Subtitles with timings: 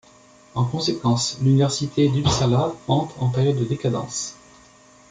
[0.55, 4.33] En conséquence, l’Université d'Uppsala entre en période de décadence.